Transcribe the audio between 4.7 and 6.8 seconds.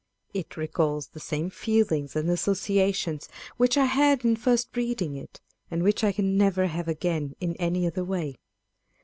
reading it, and which I can never